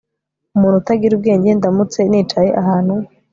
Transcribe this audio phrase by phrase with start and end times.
[0.55, 2.95] umuntu utagira ubwenge Ndamutse nicaye ahantu